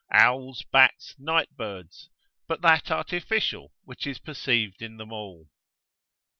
[0.15, 2.09] owls, bats, nightbirds,
[2.47, 5.47] but that artificial, which is perceived in them all.